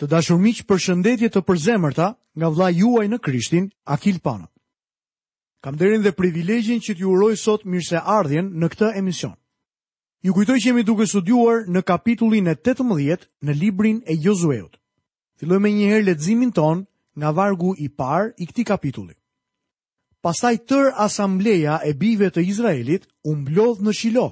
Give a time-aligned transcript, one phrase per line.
[0.00, 2.04] Të dashur miq, përshëndetje të përzemërta
[2.40, 4.46] nga vla juaj në Krishtin, Akil Pano.
[5.60, 9.34] Kam derin dhe privilegjin që t'ju uroj sot mirë se ardhjen në këtë emision.
[10.24, 14.80] Ju kujtoj që jemi duke studuar në kapitullin e 18 në librin e Jozueut.
[15.38, 16.86] Fillojmë njëherë leximin ton
[17.20, 19.14] nga vargu i parë i këtij kapitulli.
[20.24, 24.28] Pastaj tër asambleja e bijve të Izraelit u mblodh në Shilo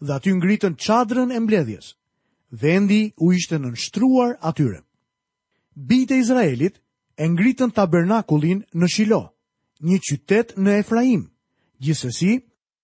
[0.00, 1.92] dhe aty ngritën çadrën e mbledhjes.
[2.64, 4.80] Vendi u ishte nënshtruar atyre
[5.76, 6.80] bitë e Izraelit
[7.18, 9.22] e ngritën tabernakullin në Shilo,
[9.80, 11.24] një qytet në Efraim.
[11.82, 12.38] Gjithsesi,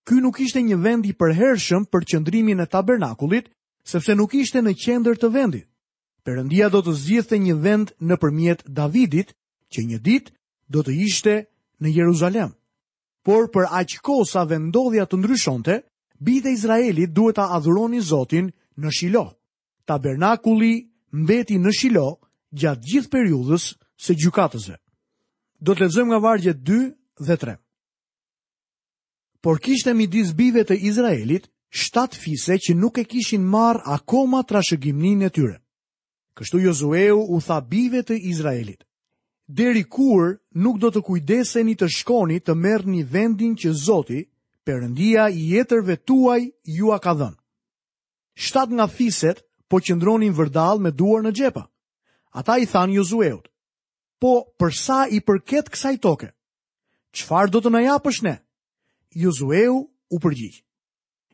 [0.05, 3.49] ky nuk ishte një vendi i hershëm për qëndrimin e tabernakullit,
[3.85, 5.67] sepse nuk ishte në qender të vendit.
[6.25, 9.33] Perëndia do të zgjidhte një vend nëpërmjet Davidit,
[9.73, 10.33] që një ditë
[10.69, 11.35] do të ishte
[11.81, 12.51] në Jeruzalem.
[13.25, 15.81] Por për aq kohë sa vendodhja të ndryshonte,
[16.21, 19.25] bita e Izraelit duhet ta adhuronin Zotin në Shilo.
[19.89, 22.19] Tabernakulli mbeti në Shiloh,
[22.57, 23.69] gjatë gjithë periudhës
[24.01, 24.77] së gjykatësve.
[25.61, 26.79] Do të lexojmë nga vargje 2
[27.29, 27.57] dhe 3.
[29.43, 35.27] Por kishte midis bijve të Izraelit shtat fise që nuk e kishin marr akoma trashëgiminë
[35.27, 35.57] e tyre.
[36.39, 38.85] Kështu Josueu u tha bijve të Izraelit:
[39.49, 44.25] Deri kur nuk do të kujdeseni të shkoni të merrni vendin që Zoti,
[44.69, 46.43] Perëndia i jetërve tuaj,
[46.77, 47.41] ju a ka dhënë.
[48.37, 51.63] Shtat nga fiset po qëndronin vërdall me duar në xhepa.
[52.33, 53.49] Ata i than Jozueut,
[54.21, 56.29] po përsa i përket kësaj toke,
[57.17, 58.35] qëfar do të në japësh ne?
[59.23, 59.77] Jozueu
[60.13, 60.61] u përgjith.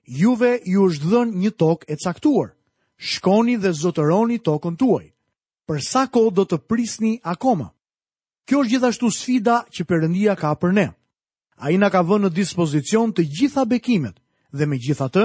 [0.05, 2.50] Juve ju është dhën një tokë e caktuar,
[2.98, 5.06] shkoni dhe zotëroni tokën tuaj,
[5.67, 7.70] përsa ko do të prisni akoma.
[8.45, 10.87] Kjo është gjithashtu sfida që përëndia ka për ne.
[11.56, 14.20] A i ka vënë në dispozicion të gjitha bekimet
[14.53, 15.25] dhe me gjitha të,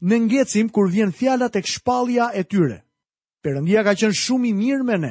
[0.00, 2.78] në ngecim kur vjen fjalat e kshpalja e tyre–
[3.40, 5.10] Perëndia ka qenë shumë i mirë me ne.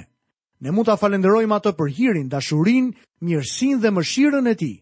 [0.61, 2.94] Ne mund ta falenderojmë atë për hirin, dashurinë,
[3.25, 4.75] mirësinë dhe mëshirën e tij.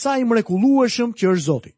[0.00, 1.72] Sa i mrekullueshëm që është Zoti.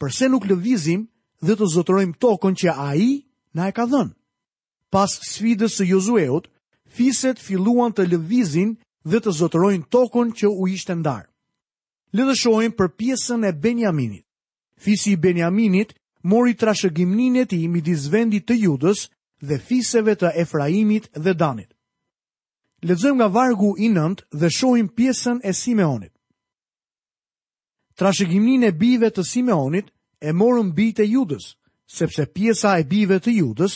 [0.00, 1.06] Përse nuk lëvizim
[1.46, 3.08] dhe të zotërojmë tokën që ai
[3.56, 4.14] na e ka dhënë?
[4.92, 6.48] Pas sfidës së Josueut,
[6.96, 8.76] fiset filluan të lëvizin
[9.10, 11.28] dhe të zotërojnë tokën që u ishte ndarë.
[12.16, 14.24] Le të shohim për pjesën e Benjaminit.
[14.82, 15.94] Fisi i Benjaminit
[16.32, 19.06] mori trashëgiminë e tij midis vendit të Judës
[19.40, 21.70] dhe fiseve të Efraimit dhe Danit.
[22.82, 26.12] Lexojmë nga vargu i 9 dhe shohim pjesën e Simeonit.
[27.98, 29.90] Trashëgiminë e bijve të Simeonit
[30.24, 31.46] e morën bijtë e Judës,
[31.96, 33.74] sepse pjesa e bijve të Judës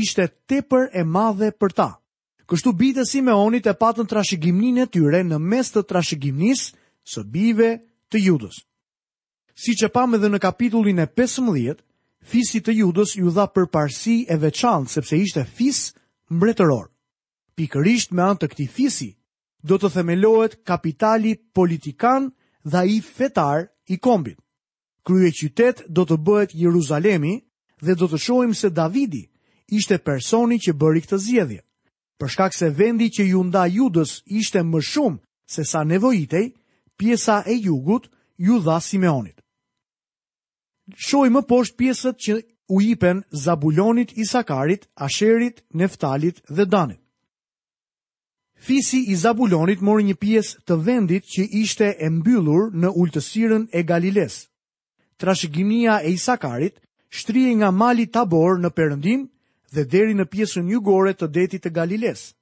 [0.00, 1.90] ishte tepër e madhe për ta.
[2.48, 6.66] Kështu bijtë e Simeonit e patën trashëgiminë e tyre në mes të trashëgiminisë
[7.12, 7.70] së bijve
[8.12, 8.62] të Judës.
[9.56, 11.80] Si që pamë edhe në kapitullin e 15,
[12.26, 15.82] Fisi të judës ju dha për parësi e veçantë, sepse ishte fis
[16.34, 16.88] mbretëror.
[17.54, 19.12] Pikërisht me antë të këti fisi,
[19.62, 22.26] do të themelohet kapitali politikan
[22.72, 24.40] dhe i fetar i kombit.
[25.06, 27.36] Krye qytet do të bëhet Jeruzalemi
[27.86, 29.22] dhe do të shojmë se Davidi
[29.78, 31.62] ishte personi që bëri këtë zjedhje.
[32.18, 35.22] Për shkak se vendi që ju nda judës ishte më shumë
[35.54, 36.50] se sa nevojitej,
[36.98, 39.38] pjesa e jugut ju dha Simeonit
[40.94, 42.34] shoj më poshtë pjesët që
[42.70, 47.00] u jipen Zabulonit, Isakarit, Asherit, Neftalit dhe Danit.
[48.56, 53.82] Fisi i Zabulonit mori një pjesë të vendit që ishte e mbyllur në ultësirën e
[53.84, 54.46] Galiles.
[55.20, 59.26] Trashëgimia e Isakarit shtrije nga mali Tabor në Perëndim
[59.72, 62.32] dhe deri në pjesën jugore të detit të Galiles.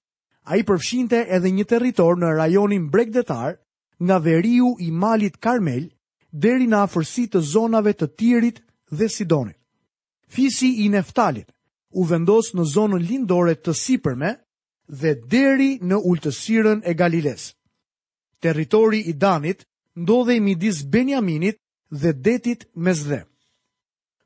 [0.44, 3.56] Ai përfshinte edhe një territor në rajonin bregdetar
[4.00, 5.88] nga veriu i malit Karmel
[6.34, 8.56] deri në afërsi të zonave të tirit
[8.90, 9.56] dhe sidonit.
[10.34, 11.52] Fisi i neftalit
[11.94, 14.32] u vendos në zonën lindore të sipërme
[14.90, 17.52] dhe deri në ultësiren e Galiles.
[18.42, 19.62] Territori i Danit
[19.96, 22.92] ndodhej midis Benjaminit dhe detit me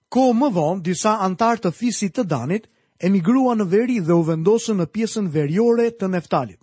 [0.09, 2.69] Ko më vonë, disa antarë të fisit të Danit
[3.01, 6.61] emigrua në veri dhe u vendosën në pjesën veriore të neftalit.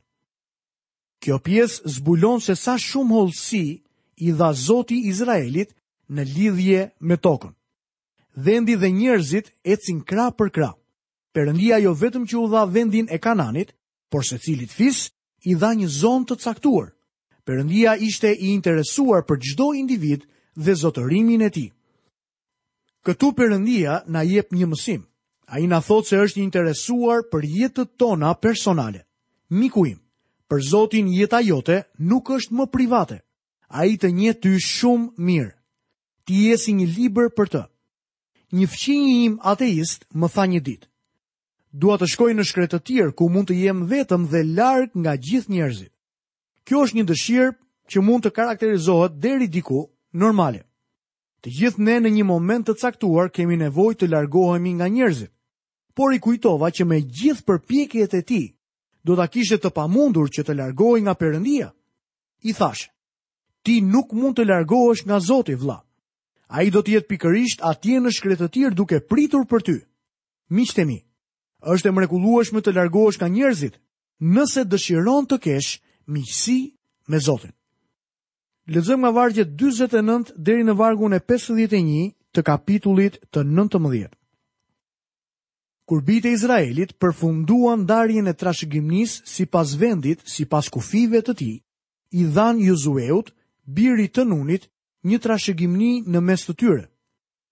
[1.22, 3.84] Kjo pjesë zbulon se sa shumë holësi
[4.17, 5.73] i dha Zoti Izraelit
[6.16, 7.52] në lidhje me tokën.
[8.46, 10.76] Vendi dhe njerëzit ecin krah për krah.
[11.35, 13.73] Perëndia jo vetëm që u dha vendin e Kananit,
[14.12, 15.09] por secilit fis
[15.50, 16.91] i dha një zonë të caktuar.
[17.46, 20.23] Perëndia ishte i interesuar për çdo individ
[20.56, 21.70] dhe zotërimin e tij.
[23.06, 25.02] Këtu Perëndia na jep një mësim.
[25.47, 29.03] Ai na thotë se është i interesuar për jetën tona personale.
[29.59, 30.00] Miku im,
[30.50, 31.78] për Zotin jeta jote
[32.09, 33.20] nuk është më private
[33.72, 35.53] a i të një ty shumë mirë,
[36.26, 37.64] ti je si një liber për të.
[38.56, 40.88] Një fqinjë im ateist më tha një ditë,
[41.73, 45.14] dua të shkoj në shkretë të tjerë ku mund të jem vetëm dhe largë nga
[45.17, 45.91] gjithë njerëzit.
[46.66, 47.56] Kjo është një dëshirë
[47.91, 49.82] që mund të karakterizohet deri diku
[50.14, 50.61] normale.
[51.41, 55.32] Të gjithë ne në një moment të caktuar kemi nevoj të largohemi nga njerëzit,
[55.94, 58.41] por i kujtova që me gjithë përpjekjet e ti,
[59.06, 61.68] do të kishtë të pamundur që të largohi nga përëndia.
[62.50, 62.90] I thashë,
[63.66, 65.79] ti nuk mund të largohesh nga Zoti, vëlla.
[66.56, 69.76] Ai do të jetë pikërisht atje në shkretë të tjerë duke pritur për ty.
[70.53, 71.00] Miqtë mi,
[71.73, 73.76] është e mrekullueshme të largohesh nga njerëzit
[74.35, 75.72] nëse dëshiron të kesh
[76.14, 76.59] miqësi
[77.09, 77.53] me Zotin.
[78.73, 84.14] Lexojmë nga vargjët 49 deri në vargun e 51 të kapitullit të 19.
[85.85, 91.34] Kur bitë e Izraelit përfunduan darjen e trashëgimnis si pas vendit, si pas kufive të
[91.38, 91.52] ti,
[92.11, 93.29] i dhanë Juzueut
[93.66, 94.67] biri të nunit,
[95.06, 96.85] një trashëgimni në mes të tyre.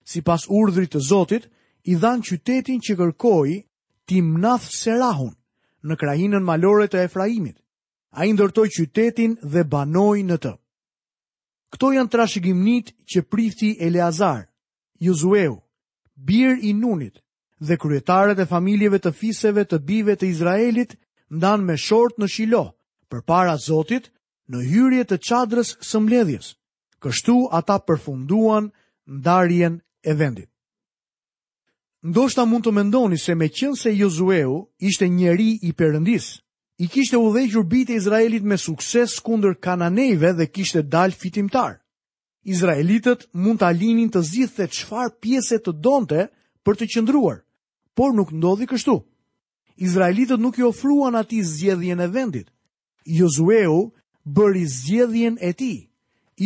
[0.04, 1.48] Si pas urdhrit të Zotit,
[1.84, 3.54] i dhanë qytetin që kërkoj
[4.08, 5.34] Timnath Serahun
[5.84, 7.56] në krajinën malore të Efraimit.
[8.16, 10.54] A i ndërtoj qytetin dhe banoj në të.
[11.74, 14.44] Këto janë trashëgimnit që prifti Eleazar,
[15.02, 15.56] Juzueu,
[16.14, 17.18] bir i nunit
[17.58, 20.94] dhe kryetarët e familjeve të fiseve të bive të Izraelit
[21.34, 22.64] ndanë me short në shilo
[23.10, 24.13] për para Zotit
[24.52, 26.50] në hyrje të qadrës së mbledhjes.
[27.04, 28.70] Kështu ata përfunduan
[29.06, 30.48] ndarjen e vendit.
[32.04, 36.26] Ndoshta mund të mendoni se me qënë se Jozueu ishte njeri i përëndis,
[36.84, 41.80] i kishte u dhejgjur bitë e Izraelit me sukses kundër kananejve dhe kishte dal fitimtar.
[42.44, 46.26] Izraelitet mund të alinin të zithë dhe qfar pjeset të donte
[46.64, 47.38] për të qëndruar,
[47.96, 48.98] por nuk ndodhi kështu.
[49.76, 52.50] Izraelitet nuk i ofruan ati zjedhjen e vendit.
[53.04, 53.88] Jozueu
[54.32, 55.78] bëri zgjedhjen e tij.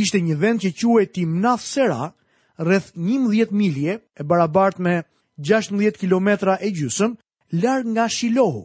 [0.00, 2.12] Ishte një vend që quhej Timnath Sera,
[2.58, 5.02] rreth 11 milje e barabart me
[5.40, 7.14] 16 kilometra e gjysmë
[7.62, 8.64] larg nga Shilohu.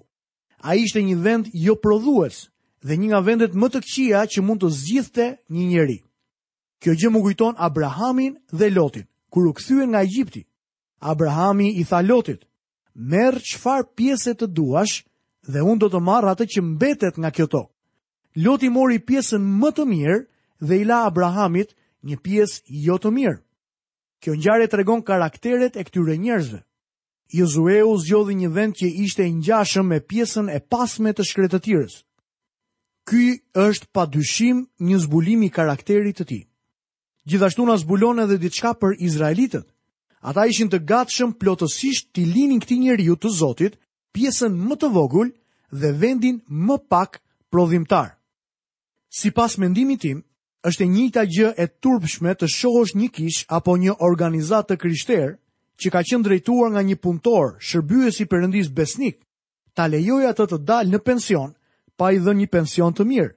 [0.67, 2.49] Ai ishte një vend jo prodhues
[2.83, 5.97] dhe një nga vendet më të këqia që mund të zgjidhte një njeri.
[6.83, 10.43] Kjo gjë më kujton Abrahamin dhe Lotin, kur u kthyen nga Egjipti.
[10.99, 12.43] Abrahami i tha Lotit:
[12.95, 15.05] "Merr çfarë pjeset të duash
[15.47, 17.72] dhe unë do të marr atë që mbetet nga kjo tokë."
[18.35, 20.15] Loti mori pjesën më të mirë
[20.65, 21.75] dhe i la Abrahamit
[22.09, 23.37] një pjesë jo të mirë.
[24.23, 26.59] Kjo ngjarje tregon karakteret e këtyre njerëzve.
[27.85, 31.93] u zgjodhi një vend që ishte i ngjashëm me pjesën e pasme të shkretëtirës.
[33.07, 33.25] Ky
[33.67, 34.57] është pa dyshim
[34.87, 36.39] një zbulim i karakterit të ti.
[37.29, 39.67] Gjithashtu na zbulon edhe diçka për Izraelitët.
[40.29, 43.77] Ata ishin të gatshëm plotësisht të linin këti njeriu të Zotit,
[44.13, 45.29] pjesën më të vogul
[45.81, 47.21] dhe vendin më pak
[47.51, 48.17] prodhimtar
[49.13, 50.23] si pas mendimi tim,
[50.67, 55.33] është e njëta gjë e turpshme të shohësh një kish apo një organizat të kryshter,
[55.79, 59.19] që ka qenë drejtuar nga një punëtor, shërbyes i përëndis besnik,
[59.75, 61.51] ta lejoja të të dalë në pension,
[61.97, 63.33] pa i dhe një pension të mirë.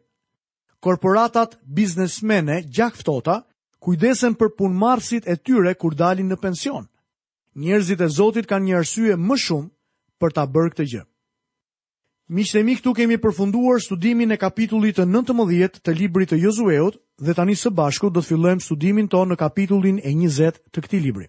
[0.84, 3.36] Korporatat, biznesmene, gjakftota,
[3.82, 6.88] kujdesen për punëmarsit e tyre kur dalin në pension.
[7.62, 9.72] Njerëzit e Zotit kanë një arsye më shumë
[10.24, 11.04] për ta bërë këtë gjë.
[12.26, 17.34] Miqë dhe miqë kemi përfunduar studimin e kapitullit të 19 të librit të Jozueut dhe
[17.38, 21.28] tani së bashku do të fillojmë studimin tonë në kapitullin e 20 të këti libri.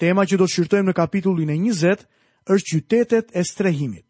[0.00, 2.06] Tema që do të shqyrtojmë në kapitullin e 20
[2.56, 4.04] është qytetet e strehimit.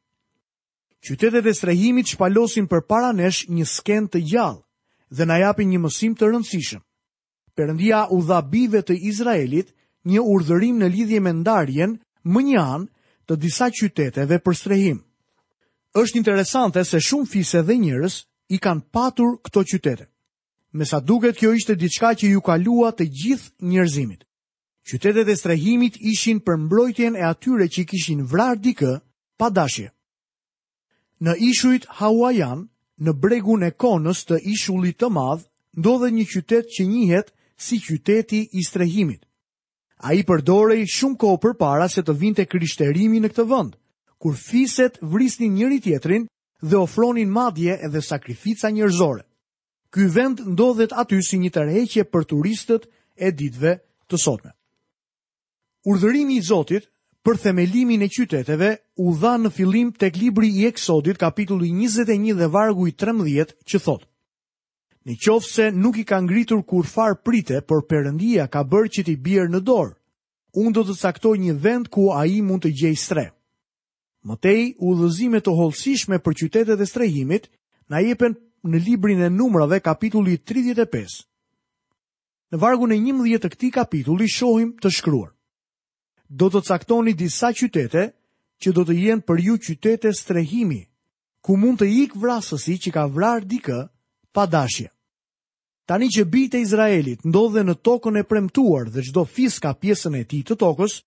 [1.02, 4.62] Qytetet e strehimit shpalosin për paranesh një sken të gjallë
[5.10, 6.82] dhe na japin një mësim të rëndësishëm.
[7.58, 9.74] Perëndia u dha bijve të Izraelit
[10.06, 12.88] një urdhërim në lidhje me ndarjen më një anë
[13.26, 14.98] të disa qyteteve për strehim
[15.96, 18.16] është interesante se shumë fise dhe njërës
[18.52, 20.04] i kanë patur këto qytete.
[20.76, 24.24] Me sa duket kjo ishte diçka që ju kalua të gjithë njërzimit.
[24.88, 28.92] Qytetet e strehimit ishin për mbrojtjen e atyre që kishin vrar dikë
[29.38, 29.90] pa dashje.
[31.24, 32.68] Në ishujt Hawaiian,
[33.04, 35.44] në bregun e konës të ishullit të madh,
[35.80, 39.22] ndodhe një qytet që njihet si qyteti i strehimit.
[40.06, 43.76] A i përdorej shumë kohë për para se të vinte kryshterimi në këtë vëndë
[44.19, 46.27] kur fiset vrisnin njëri tjetrin
[46.70, 49.22] dhe ofronin madje edhe sakrifica njërzore.
[49.94, 52.84] Ky vend ndodhet aty si një tërheqje për turistët
[53.17, 53.72] e ditve
[54.10, 54.51] të sotme.
[55.89, 56.91] Urdhërimi i Zotit
[57.25, 58.70] për themelimin e qyteteve
[59.01, 63.79] u dha në filim të klibri i eksodit kapitullu 21 dhe vargu i 13 që
[63.87, 64.06] thotë.
[65.08, 69.03] Në qofë se nuk i ka ngritur kur farë prite, por përëndia ka bërë që
[69.06, 69.94] ti bjerë në dorë,
[70.60, 73.32] unë do të saktoj një vend ku a i mund të gjej strehë
[74.25, 77.46] u udhëzime të holësishme për qytetet e strehimit,
[77.89, 78.34] na jepen
[78.67, 81.27] në librin e numrave kapitulli 35.
[82.53, 85.31] Në vargun e 11 të këti kapitulli shohim të shkruar.
[86.29, 88.08] Do të caktoni disa qytete
[88.60, 90.82] që do të jenë për ju qytete strehimi,
[91.41, 93.79] ku mund të ikë vrasësi që ka vrarë dikë
[94.34, 94.91] pa dashje.
[95.89, 100.13] Tani që bitë e Izraelit ndodhe në tokën e premtuar dhe qdo fis ka pjesën
[100.20, 100.98] e ti të tokës,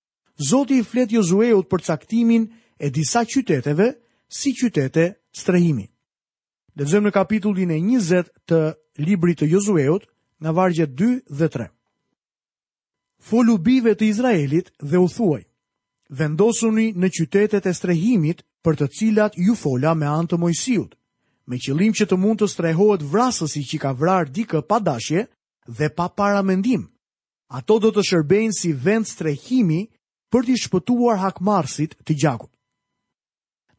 [0.41, 2.47] Zoti i flet Jozueut për caktimin
[2.81, 3.85] e disa qyteteve
[4.37, 5.05] si qytete
[5.37, 5.85] strehimi.
[6.79, 8.61] Lezëm në kapitullin e 20 të
[9.05, 10.07] libri të Jozueut
[10.41, 11.67] nga vargje 2 dhe 3.
[13.21, 15.43] Folu bive të Izraelit dhe u thuaj,
[16.09, 20.95] vendosuni në qytetet e strehimit për të cilat ju fola me antë mojësijut,
[21.47, 25.27] me qëlim që të mund të strehohet vrasësi që ka vrarë dikë pa dashje
[25.69, 26.87] dhe pa paramendim.
[27.53, 29.83] Ato do të shërbejnë si vend strehimi
[30.33, 32.50] për të shpëtuar hakmarsit të gjaku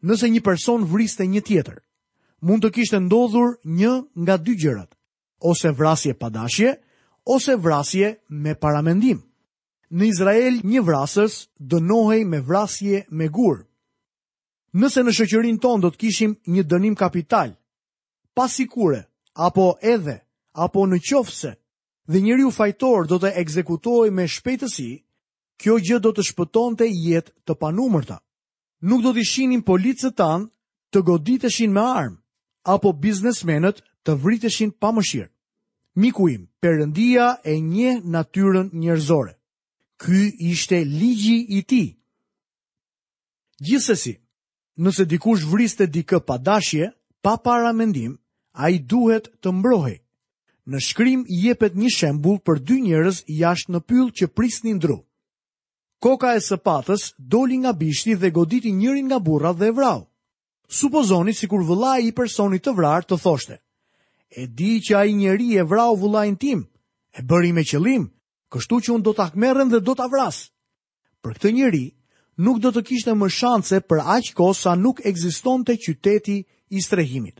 [0.07, 1.79] nëse një person vriste një tjetër.
[2.43, 3.93] Mund të kishte ndodhur një
[4.25, 4.91] nga dy gjërat,
[5.39, 6.73] ose vrasje padashje,
[7.27, 9.21] ose vrasje me paramendim.
[9.93, 11.35] Në Izrael një vrasës
[11.75, 13.61] dënohej me vrasje me gur.
[14.73, 17.53] Nëse në shëqërin tonë do të kishim një dënim kapital,
[18.35, 19.03] pasikure,
[19.37, 20.19] apo edhe,
[20.65, 21.53] apo në qofse,
[22.09, 24.91] dhe njëri u fajtor do të ekzekutoj me shpejtësi,
[25.61, 28.19] kjo gjë do të shpëton të jetë të panumërta
[28.91, 30.49] nuk do të shihnin policët tan
[30.93, 32.19] të goditeshin me armë
[32.75, 35.31] apo biznesmenët të vriteshin pa mëshirë.
[36.01, 39.35] Miku im, Perëndia e një natyrën njerëzore.
[40.03, 40.21] Ky
[40.53, 41.89] ishte ligji i tij.
[43.67, 44.15] Gjithsesi,
[44.83, 46.87] nëse dikush vriste dikë pa dashje,
[47.23, 48.13] pa para mendim,
[48.63, 49.99] ai duhet të mbrohej.
[50.71, 54.99] Në shkrim jepet një shembull për dy njerëz jashtë në pyll që prisnin dru.
[56.03, 60.01] Koka e sëpatës doli nga bishti dhe goditi njërin nga burrat dhe e vrau.
[60.79, 63.59] Supozoni si kur vëla i personit të vrarë të thoshte.
[64.41, 66.59] E di që a i njëri e vrau vëlajnë tim,
[67.15, 68.09] e bëri me qëlim,
[68.51, 70.41] kështu që unë do të akmerën dhe do të avras.
[71.23, 71.85] Për këtë njëri,
[72.47, 76.37] nuk do të kishtë më shance për aqë ko sa nuk egziston të qyteti
[76.79, 77.39] i strehimit.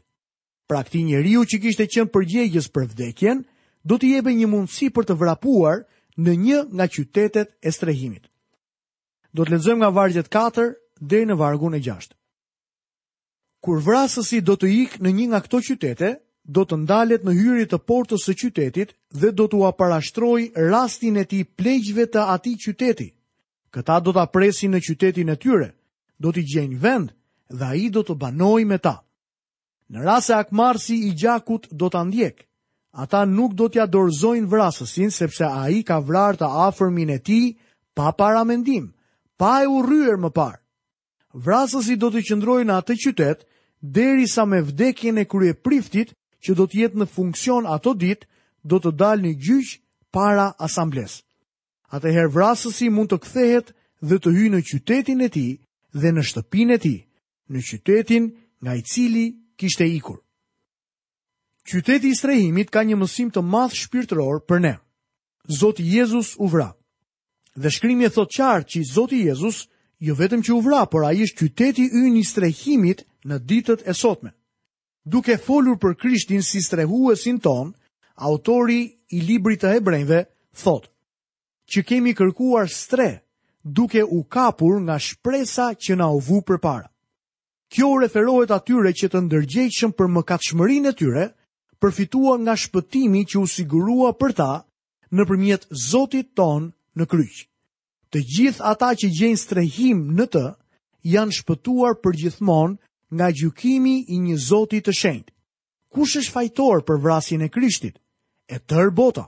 [0.71, 1.03] Pra këti
[1.37, 3.43] u që kishtë e qenë përgjegjës për vdekjen,
[3.83, 5.83] do të jebe një mundësi për të vrapuar
[6.23, 8.31] në një nga qytetet e strehimit
[9.37, 10.75] do të lexojmë nga vargu 4
[11.13, 12.13] deri në vargun e 6.
[13.63, 16.13] Kur vrasësi do të ikë në një nga këto qytete,
[16.45, 21.25] do të ndalet në hyrje të portës së qytetit dhe do t'u aparashtrojë rastin e
[21.31, 23.09] tij pleqjve të atij qyteti.
[23.73, 25.69] Këta do ta presin në qytetin e tyre,
[26.21, 27.13] do t'i gjejnë vend
[27.59, 28.97] dhe ai do të banojë me ta.
[29.93, 32.45] Në rast se akmarsi i gjakut do ta ndjek
[32.93, 37.39] Ata nuk do t'ja dorzojnë vrasësin, sepse a i ka vrarë të afërmin e ti
[37.97, 38.91] pa paramendim,
[39.43, 40.61] pa e u rryer më parë.
[41.35, 43.41] Vrasësi do të qëndrojë në atë qytet
[43.95, 46.13] deri sa me vdekjen e krye priftit
[46.47, 48.23] që do të jetë në funksion ato dit,
[48.63, 49.73] do të dal një gjyq
[50.15, 51.17] para asambles.
[51.91, 53.73] Atëherë vrasësi mund të kthehet
[54.09, 55.51] dhe të hyjë në qytetin e tij
[56.01, 57.01] dhe në shtëpinë e tij,
[57.51, 58.25] në qytetin
[58.63, 59.25] nga i cili
[59.59, 60.21] kishte ikur.
[61.67, 64.75] Qyteti i strehimit ka një mësim të madh shpirtëror për ne.
[65.59, 66.79] Zoti Jezus u vrap.
[67.55, 69.59] Dhe shkrimi e thot qartë që Zoti Jezus
[70.07, 73.93] jo vetëm që u vra, por ai është qyteti ynë i strehimit në ditët e
[73.93, 74.33] sotme.
[75.05, 77.75] Duke folur për Krishtin si strehuesin ton,
[78.25, 78.81] autori
[79.13, 80.23] i librit të Hebrejve
[80.63, 80.89] thot:
[81.69, 83.11] "Që kemi kërkuar stre,
[83.65, 86.89] duke u kapur nga shpresa që na u vu përpara."
[87.73, 91.25] Kjo referohet atyre që të ndërgjegjshëm për mëkatshmërinë e tyre,
[91.81, 94.53] përfituan nga shpëtimi që u sigurua për ta
[95.17, 97.35] nëpërmjet Zotit ton në kryq.
[98.13, 100.45] Të gjithë ata që gjenë strehim në të,
[101.13, 102.77] janë shpëtuar për gjithmonë
[103.17, 105.31] nga gjukimi i një zoti të shenjt.
[105.93, 107.97] Kush është fajtor për vrasjen e krishtit?
[108.49, 109.27] E tërë bota.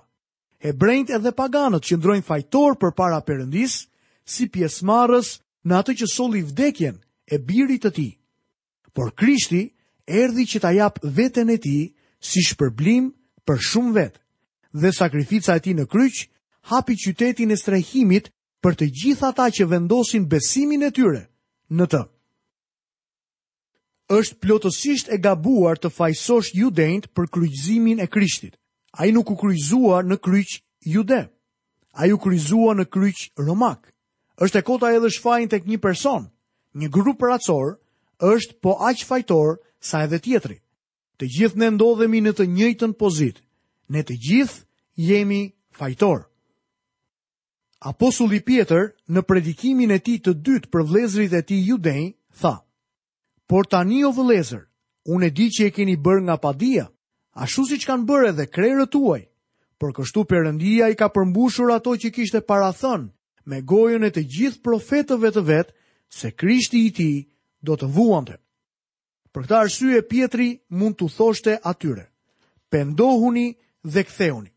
[0.64, 3.80] Hebrejt edhe paganët që ndrojnë fajtor për para përëndis,
[4.24, 4.46] si
[4.88, 5.28] marës
[5.64, 6.96] në atë që soli vdekjen
[7.30, 8.08] e birit të ti.
[8.94, 9.74] Por krishti
[10.06, 11.76] erdi që ta japë vetën e ti
[12.24, 13.10] si shpërblim
[13.44, 14.20] për shumë vetë,
[14.80, 16.28] dhe sakrifica e ti në kryqë
[16.70, 18.30] hapi qytetin e strehimit
[18.64, 21.22] për të gjitha ata që vendosin besimin e tyre
[21.76, 22.00] në të.
[24.18, 28.54] Është plotësisht e gabuar të fajsosh judejnët për kryqëzimin e krishtit.
[28.98, 30.50] A i nuk u kryzua në kryq
[30.94, 31.20] jude.
[31.92, 33.80] A i u kryzua në kryq romak.
[34.44, 36.22] është e kota edhe shfajnë tek një person.
[36.74, 37.78] Një grup racor
[38.34, 39.48] është po aq fajtor
[39.88, 40.56] sa edhe tjetri.
[41.18, 43.40] Të gjithë ne ndodhemi në të njëjtën pozitë.
[43.92, 44.62] Ne të gjithë
[44.96, 45.42] jemi
[45.78, 46.24] fajtorë.
[47.82, 52.04] Apostulli Pjetër në predikimin e tij të dytë për vëllezrit e tij judej
[52.40, 52.54] tha:
[53.48, 54.62] Por tani o vëllezër,
[55.14, 56.84] unë e di që e keni bërë nga padia,
[57.44, 59.22] ashtu siç kanë bërë edhe krerët tuaj.
[59.78, 63.10] Por kështu Perëndia i ka përmbushur ato që kishte parathën,
[63.50, 65.74] me gojën e të gjithë profetëve të vet
[66.18, 67.10] se Krishti i ti
[67.64, 68.38] do të vuante.
[69.34, 72.06] Për këtë arsye pjetëri mund t'u thoshte atyre:
[72.70, 73.48] Pendohuni
[73.92, 74.50] dhe ktheuni.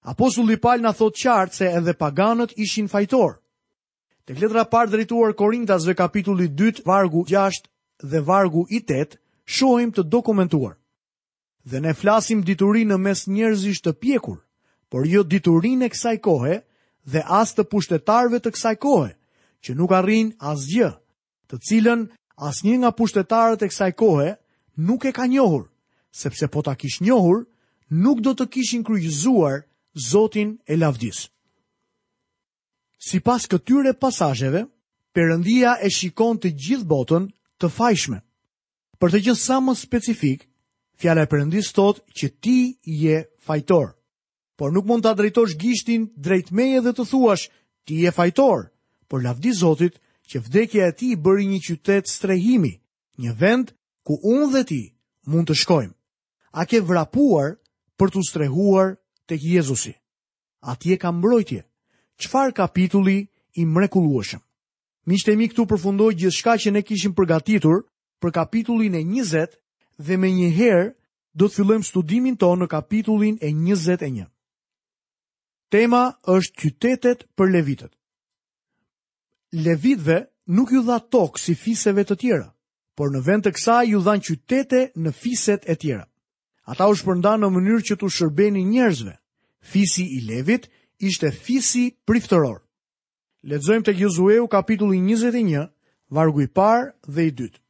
[0.00, 3.36] Apostulli Paul na thot qartë se edhe paganët ishin fajtor.
[4.24, 7.68] Tek letra e parë drejtuar Korintasve kapitulli 2 vargu 6
[8.10, 10.76] dhe vargu i 8 shohim të dokumentuar.
[11.68, 14.40] Dhe ne flasim diturinë mes njerëzish të pjekur,
[14.88, 16.62] por jo diturinë e kësaj kohe
[17.04, 19.12] dhe as të pushtetarëve të kësaj kohe,
[19.64, 20.94] që nuk arrin asgjë,
[21.48, 22.06] të cilën
[22.48, 24.30] asnjë nga pushtetarët e kësaj kohe
[24.80, 25.68] nuk e ka njohur,
[26.10, 27.44] sepse po ta kish njohur,
[27.90, 29.66] nuk do të kishin kryqëzuar
[30.08, 31.28] Zotin e lavdis.
[32.96, 34.62] Si pas këtyre pasajeve,
[35.16, 37.26] përëndia e shikon të gjithë botën
[37.60, 38.20] të fajshme.
[39.00, 40.46] Për të gjithë sa më specifik,
[41.00, 42.58] fjala e përëndis thotë që ti
[43.02, 43.92] je fajtor.
[44.56, 47.48] Por nuk mund të drejtosh gishtin drejt meje dhe të thuash
[47.88, 48.68] ti je fajtor,
[49.08, 52.72] por lavdi Zotit që vdekja e ti bëri një qytet strehimi,
[53.20, 53.72] një vend
[54.06, 54.82] ku unë dhe ti
[55.28, 55.94] mund të shkojmë.
[56.52, 57.56] A ke vrapuar
[57.98, 58.96] për të strehuar
[59.30, 59.94] tek Jezusi.
[60.60, 61.62] Atje ka mbrojtje.
[62.22, 63.18] Qfar kapitulli
[63.60, 64.40] i mrekulueshëm?
[65.08, 67.86] Mi shte mi këtu përfundoj gjithë që ne kishim përgatitur
[68.20, 69.54] për kapitullin e njëzet
[70.06, 70.90] dhe me njëherë
[71.38, 74.26] do të fillojmë studimin tonë në kapitullin e njëzet e një.
[75.72, 76.02] Tema
[76.34, 77.92] është qytetet për levitet.
[79.64, 80.18] Levitve
[80.56, 82.48] nuk ju dha tokë si fiseve të tjera,
[82.96, 86.04] por në vend të kësaj ju dhanë qytete në fiset e tjera.
[86.70, 89.16] Ata u shpërndanë në mënyrë që të shërbeni njerëzve.
[89.62, 92.60] Fisi i Levit ishte fisi priftëror.
[93.50, 95.62] Ledzojmë tek Josueu kapitulli 21,
[96.12, 97.60] vargu i parë dhe i dytë.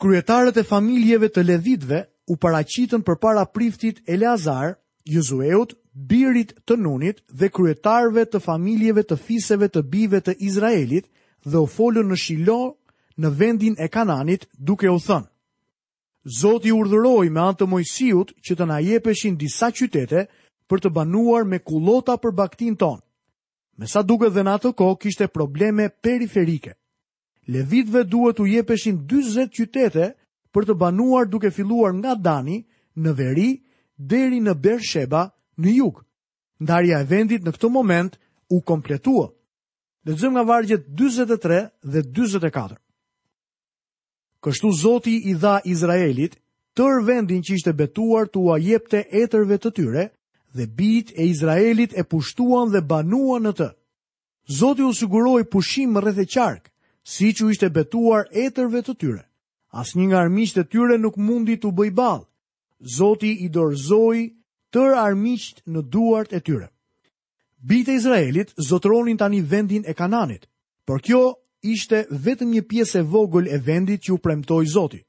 [0.00, 2.00] Kryetarët e familjeve të Levitëve
[2.32, 2.56] u për
[3.08, 5.74] përpara priftit Eleazar, Josueut,
[6.12, 11.08] birit të Nunit dhe kryetarëve të familjeve të fisëve të bijve të Izraelit
[11.44, 12.60] dhe u folën në Shilo,
[13.18, 15.29] në vendin e Kananit, duke u thënë:
[16.24, 20.26] Zoti urdhëroi me anë të Mojsiut që të na jepeshin disa qytete
[20.70, 22.98] për të banuar me kullota për bagtin ton.
[23.80, 26.74] Me sa duket dhe në atë kohë kishte probleme periferike.
[27.50, 30.10] Levitëve duhet u jepeshin 40 qytete
[30.54, 32.60] për të banuar duke filluar nga Dani
[33.00, 33.48] në veri
[34.12, 35.24] deri në Bersheba
[35.56, 36.04] në jug.
[36.60, 38.20] Ndarja e vendit në këtë moment
[38.52, 39.30] u kompletua.
[40.08, 41.62] Lexojmë nga vargjet 43
[41.94, 42.76] dhe 44.
[44.46, 46.38] Kështu Zoti i dha Izraelit
[46.78, 50.04] tër vendin që ishte betuar t'u jepte etërve të tyre
[50.56, 53.68] dhe bijt e Izraelit e pushtuan dhe banuan në të.
[54.60, 56.72] Zoti u siguroi pushim rreth e qark,
[57.14, 59.22] siç u ishte betuar etërve të tyre.
[59.82, 62.24] Asnjë nga armiqtë të tyre nuk mundi t'u bëj ball.
[62.96, 64.22] Zoti i dorëzoi
[64.72, 66.66] tër armiqt në duart e tyre.
[67.68, 70.48] Bita e Izraelit zotronin tani vendin e Kananit,
[70.86, 71.22] por kjo
[71.62, 75.00] ishte vetëm një pjesë e vogël e vendit që u premtoi Zoti.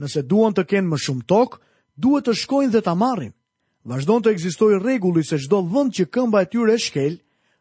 [0.00, 1.60] Nëse duan të kenë më shumë tokë,
[2.00, 3.34] duhet të shkojnë dhe ta marrin.
[3.84, 7.18] Vazhdon të ekzistojë rregulli se çdo vend që këmba e tyre shkel,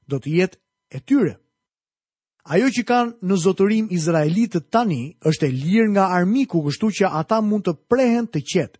[0.09, 0.59] do të jetë
[0.95, 1.33] e tyre.
[2.49, 7.41] Ajo që kanë në zotërim izraelitët tani është e lirë nga armiku, kështu që ata
[7.45, 8.77] mund të prehen të qetë.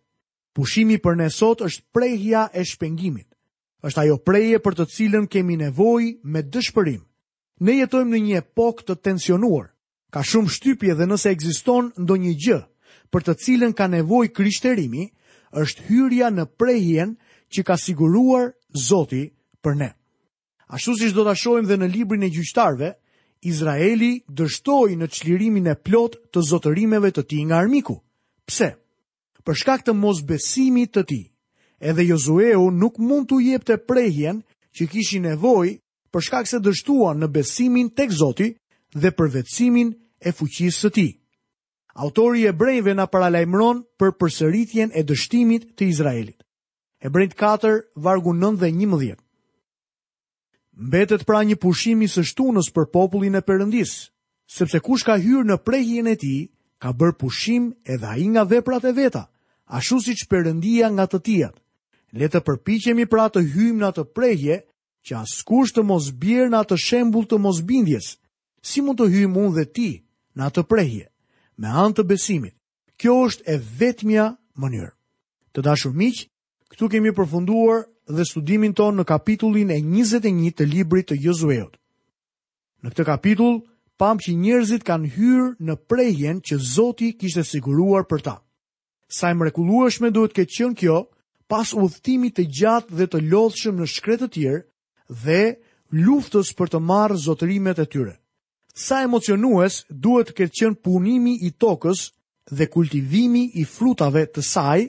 [0.56, 3.28] Pushimi për ne sot është prehja e shpengimit.
[3.86, 7.04] Është ajo preje për të cilën kemi nevojë me dëshpërim
[7.60, 9.70] ne jetojmë në një epokë të tensionuar.
[10.10, 12.58] Ka shumë shtypje dhe nëse ekziston ndonjë gjë
[13.14, 15.08] për të cilën ka nevojë krishterimi,
[15.60, 17.14] është hyrja në prehjen
[17.52, 19.24] që ka siguruar Zoti
[19.66, 19.88] për ne.
[20.70, 22.92] Ashtu siç do ta shohim dhe në librin e gjyqtarve,
[23.42, 27.96] Izraeli dështoi në çlirimin e plot të zotërimeve të tij nga armiku.
[28.46, 28.68] Pse?
[29.42, 31.24] Për shkak të mosbesimit të tij.
[31.80, 34.44] Edhe Josueu nuk mund t'u jepte prehjen
[34.76, 35.79] që kishin nevojë
[36.12, 38.50] për shkak se dështuan në besimin tek Zoti
[38.94, 39.92] dhe për vetësimin
[40.26, 41.10] e fuqisë së Tij.
[42.02, 46.42] Autori i Hebrejve na paralajmëron për përsëritjen e dështimit të Izraelit.
[47.02, 49.16] Hebrejt 4 vargu 9 dhe 11.
[50.80, 53.94] Mbetet pra një pushimi së shtunës për popullin e Perëndis,
[54.48, 56.46] sepse kush ka hyrë në prehjen e Tij,
[56.80, 59.26] ka bërë pushim edhe ai nga veprat e veta,
[59.66, 61.56] ashtu siç Perëndia nga të tjerat.
[62.16, 64.62] Le të përpiqemi pra të hyjmë në atë prehje,
[65.08, 68.16] që askush të mos bjerë në atë shembul të mos bindjes,
[68.62, 69.88] si mund të hymë unë dhe ti
[70.36, 71.06] në atë prehje,
[71.56, 72.54] me anë të besimit.
[73.00, 74.26] Kjo është e vetëmja
[74.60, 74.90] mënyrë.
[75.56, 76.26] Të dashur miq,
[76.72, 81.78] këtu kemi përfunduar dhe studimin tonë në kapitullin e 21 të librit të Josueut.
[82.84, 83.60] Në këtë kapitull,
[84.00, 88.36] pam që njerëzit kanë hyrë në prehjen që Zoti kishte siguruar për ta.
[89.10, 90.98] Sa e mrekullueshme duhet të ketë qenë kjo,
[91.50, 94.62] pas udhëtimit të gjatë dhe të lodhshëm në shkretë të tjerë,
[95.10, 95.44] dhe
[95.90, 98.14] luftës për të marrë zotërimet e tyre.
[98.74, 102.06] Sa emocionues duhet të ketë qenë punimi i tokës
[102.50, 104.80] dhe kultivimi i frutave të saj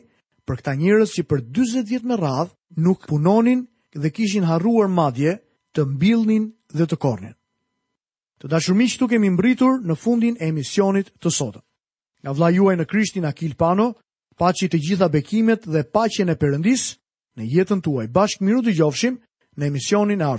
[0.48, 2.54] për këta njerëz që për 40 vjet me radhë
[2.86, 5.40] nuk punonin dhe kishin harruar madje
[5.74, 7.34] të mbilnin dhe të kornin.
[8.42, 11.66] Të dashur miq, tu kemi mbritur në fundin e emisionit të sotëm.
[12.22, 13.92] Nga vlla juaj në Krishtin Akil Pano,
[14.38, 16.84] paçi të gjitha bekimet dhe paqen e Perëndis
[17.38, 18.08] në jetën tuaj.
[18.14, 19.18] Bashkë miru dëgjofshim
[19.60, 20.32] në emisionin e